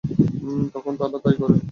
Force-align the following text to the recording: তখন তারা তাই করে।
তখন 0.73 0.93
তারা 0.99 1.17
তাই 1.23 1.35
করে। 1.39 1.55